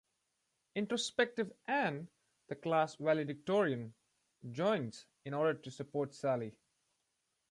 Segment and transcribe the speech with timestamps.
[0.73, 2.07] Introspective Anne,
[2.47, 3.93] the class valedictorian,
[4.49, 6.55] joins in order to support Sally.